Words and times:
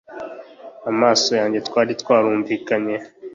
amaso 0.91 1.29
yanjye, 1.39 1.59
twari 1.67 1.91
twarumvikanye 2.01 2.95